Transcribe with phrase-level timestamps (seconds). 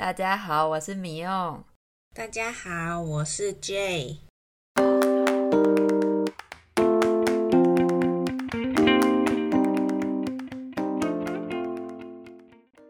[0.00, 1.62] 大家好，我是米用。
[2.14, 4.16] 大家好，我是 Jay。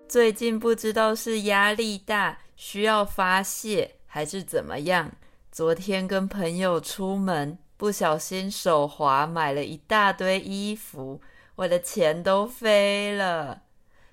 [0.08, 5.10] 最近不知道是压力大，需要发泄，还是怎么样？
[5.50, 11.20] 昨天跟朋友出门，不小心手滑，买了一大堆衣服，
[11.56, 13.62] 我的钱都飞了。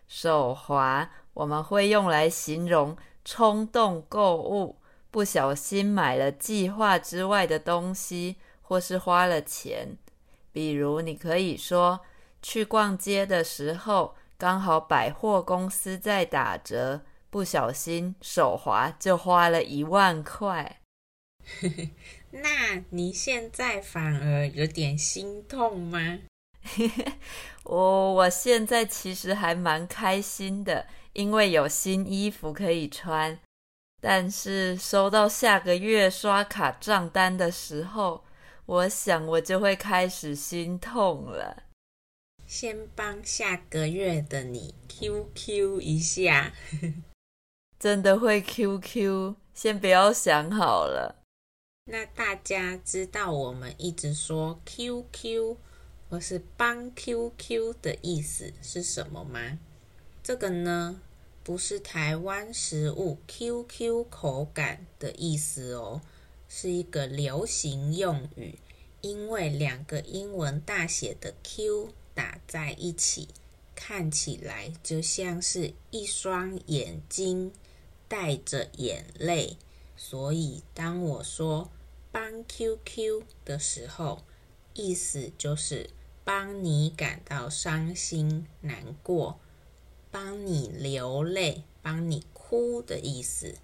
[0.08, 4.80] 手滑，我们会用来形容冲动购物。
[5.12, 9.98] 不小心买了计划之外的东西，或是花了钱。
[10.52, 12.02] 比如，你可以说，
[12.42, 20.82] 去逛街的时候，刚好百货公司在打折，不小心手滑就花了一万块。
[22.32, 26.20] 那你现在反而有点心痛吗？
[27.64, 33.40] 我我现在其实还蛮开心的，因为有新衣服可以穿。
[34.00, 38.24] 但是收到下个月刷卡账单的时候，
[38.66, 41.64] 我想我就会开始心痛了。
[42.46, 46.54] 先帮下个月的你 QQ 一下，
[47.78, 49.36] 真的会 QQ？
[49.54, 51.24] 先不要想好了。
[51.86, 55.58] 那大家知道我们一直说 QQ
[56.10, 59.60] 或是帮 QQ 的意思是什么吗？
[60.24, 61.02] 这个呢？
[61.44, 66.02] 不是台湾食物 QQ 口感的意思哦，
[66.50, 68.60] 是一个流行用语。
[69.02, 73.30] 因为两个英文大写的 Q 打在一起，
[73.76, 77.54] 看起来就像是一双眼睛
[78.08, 79.56] 带着眼泪，
[79.96, 81.70] 所以当我说
[82.12, 84.24] 帮 QQ 的时候，
[84.74, 85.90] 意思就是
[86.28, 89.40] 帮你感到伤心难过。
[90.12, 93.56] 帮你流泪、帮你哭的意思。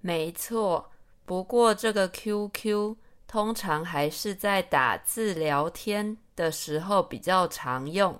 [0.00, 0.90] 没错，
[1.24, 2.96] 不过这个 QQ
[3.28, 8.18] 通常还是在打字聊天的时候比较常用，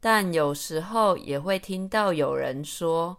[0.00, 3.16] 但有时候也会听到有人说，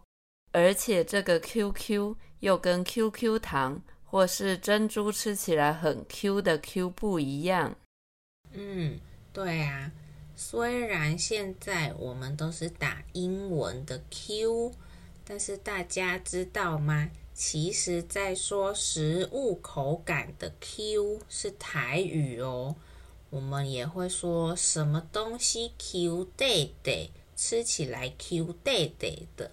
[0.52, 7.76] 而且这个 QQ 又跟 QQ 糖或是珍珠吃起来很 Q 的 Q 不一样。
[8.52, 9.00] 嗯，
[9.34, 9.92] 对啊。
[10.36, 14.74] 虽然现在我们都是打英文的 Q，
[15.26, 17.10] 但是大家知道吗？
[17.34, 22.76] 其实，在说食物口感的 Q 是台语哦。
[23.30, 29.52] 我们也会说什么东西 Q 弟弟，吃起来 Q 弟弟的。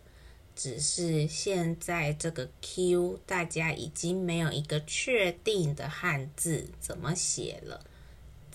[0.54, 7.84] 只是现在这个 Q，大家已经没有一个确定的汉字怎么写了，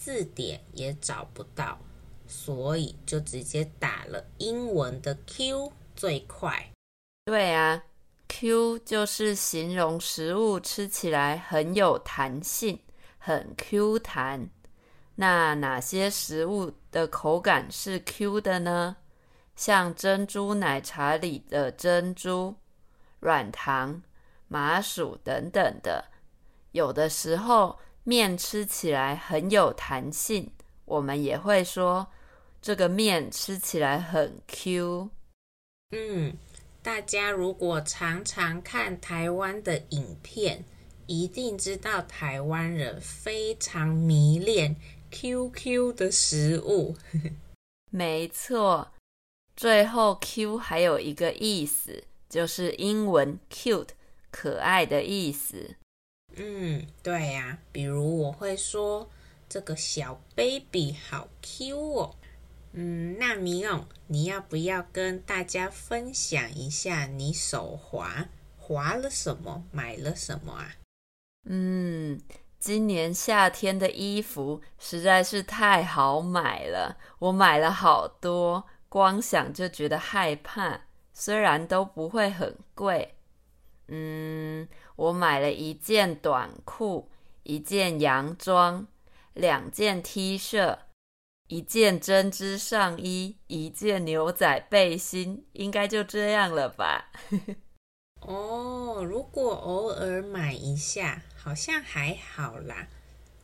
[0.03, 1.77] 字典也找不到。
[2.25, 6.71] 所以就直接打了英文的 Q 最快。
[7.25, 7.83] 对啊
[8.29, 12.79] ，Q 就是形容食物吃起来很有弹性，
[13.17, 14.49] 很 Q 弹。
[15.15, 18.95] 那哪些食物的口感是 Q 的呢？
[19.57, 22.55] 像珍珠奶茶里的珍珠、
[23.19, 24.01] 软糖、
[24.47, 26.05] 麻薯等等的。
[26.71, 30.51] 有的时候面吃起来很有弹性，
[30.85, 32.07] 我们也会说。
[32.61, 35.09] 这个面吃起来很 Q。
[35.89, 36.37] 嗯，
[36.83, 40.63] 大家如果常常看台湾的影片，
[41.07, 44.75] 一定知道台湾人非常迷恋
[45.09, 46.95] QQ 的食物。
[47.89, 48.91] 没错，
[49.55, 53.89] 最后 Q 还有一个意思，就是英文 cute
[54.29, 55.77] 可爱的意思。
[56.35, 59.09] 嗯，对呀，比如我会说
[59.49, 62.15] 这个小 baby 好 Q 哦。
[62.73, 70.75] 嗯，那米勇，你要不要跟大家分享一下你手滑滑了什么，买了什么啊？
[71.49, 72.21] 嗯，
[72.59, 80.81] 今年夏天的衣服实在是太好买了，我买了好多，光想就觉得害怕。
[81.13, 83.15] 虽然都不会很贵，
[83.93, 87.09] 嗯，我买了一件短裤，
[87.43, 88.87] 一件洋装，
[89.33, 90.77] 两件 T 恤。
[91.47, 97.11] 一件针织上衣，一件牛仔背心，应该就这样了吧？
[98.23, 102.87] 哦，如果偶尔买一下，好像还好啦。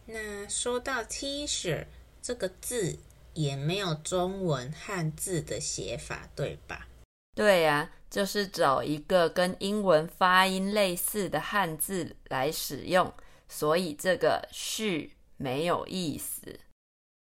[0.05, 1.85] 那说到 T 恤
[2.21, 2.97] 这个字，
[3.33, 6.87] 也没有中文汉字的写法，对吧？
[7.37, 13.13] 对呀，就是找一个跟英文发音类似的汉字来使用，
[13.47, 16.59] 所以这个“续”没有意思。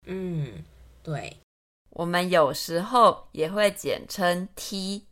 [0.05, 0.63] 嗯。
[1.03, 1.37] 对，
[1.89, 5.05] 我们有时候也会简称 T。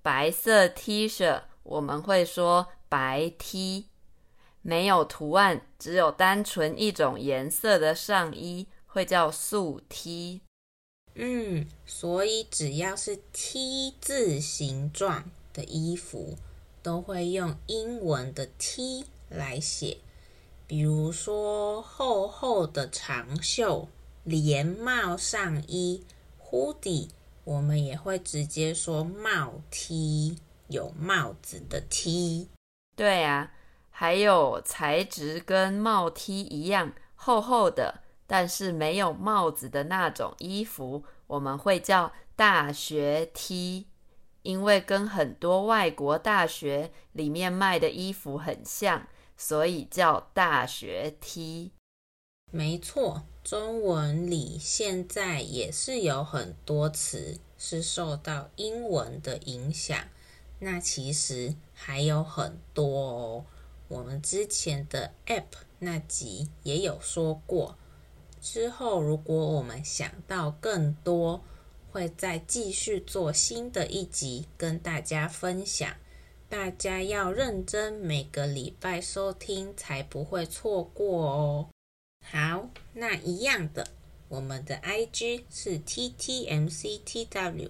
[0.00, 3.88] 白色 T 恤我们会说白 T。
[4.62, 10.40] 没有图案，只有单纯一种颜色的上衣会叫素 T。
[11.20, 16.36] 嗯，所以只要是 T 字形状的衣服，
[16.82, 19.98] 都会用英文的 T 来写。
[20.68, 23.88] 比如说厚厚的长袖
[24.22, 26.04] 连帽上衣
[26.40, 27.08] hoodie，
[27.42, 30.38] 我们也会直接说帽 T，
[30.68, 32.48] 有帽子的 T。
[32.94, 33.52] 对啊。
[33.90, 43.86] 还有材质跟帽 T 一样厚厚的，但是没有帽子的那种衣服，我们会叫大学 T，
[44.42, 51.72] 因为跟很多外国大学里面卖的衣服很像，所以叫大学 T。
[52.52, 59.98] 没错，中文里现在也是有很多词是受到英文的影响，
[60.58, 63.44] 那其实还有很多哦。
[63.88, 65.44] 我们之前的 App
[65.78, 67.76] 那集也有说过，
[68.50, 71.44] 之后如果我们想到更多，
[71.92, 75.96] 会再继续做新的一集跟大家分享。
[76.48, 81.68] 大家要认真每个礼拜收听，才不会错过哦。
[82.24, 83.86] 好，那一样的，
[84.30, 87.68] 我们的 IG 是 TTMCTW。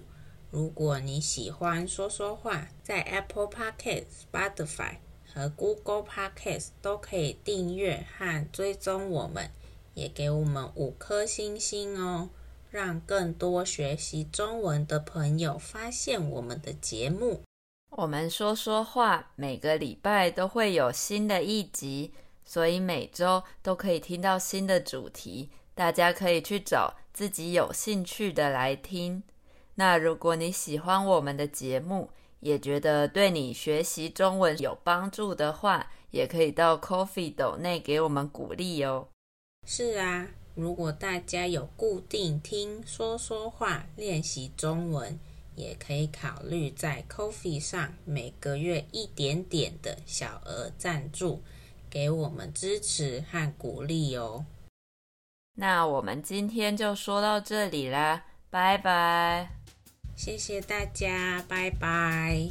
[0.49, 4.99] 如果你喜欢说说话，在 Apple Podcast、Spotify。
[5.31, 9.51] 和 Google Podcast 都可以订阅和追踪我们，
[9.99, 12.29] 也给我们五颗星星哦，
[12.69, 17.41] 让更多学习中文的朋友发现我们的节目。
[17.89, 22.13] 我们说说话，每个礼拜都会有新的一集，
[22.45, 29.21] 所以每周都可以听到新的主题，大家可以去找自己有兴趣的来听。
[29.75, 39.07] 那如果你喜欢我们的节目，也觉得对你学习中文有帮助的话，也可以到 Coffee 斗内给我们鼓励哦。
[39.71, 45.19] 是啊，如果大家有固定听说说话练习中文，
[45.55, 51.43] 也可以考虑在 Coffee 上每个月一点点的小额赞助，
[51.87, 54.43] 给我们支持和鼓励哦。
[55.53, 59.51] 那我们今天就说到这里啦，拜拜。
[60.15, 62.49] 谢谢大家，拜拜。